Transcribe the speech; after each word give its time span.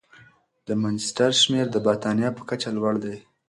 د 0.67 0.69
مانچسټر 0.81 1.31
شمېر 1.41 1.65
د 1.71 1.77
بریتانیا 1.85 2.29
په 2.37 2.43
کچه 2.49 2.69
لوړ 2.77 2.93
دی. 3.03 3.17